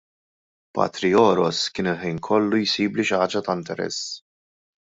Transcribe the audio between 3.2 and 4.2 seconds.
ħaġa ta' interess.